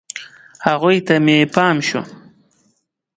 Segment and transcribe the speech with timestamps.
[0.67, 2.01] هغوی ته مې پام شو.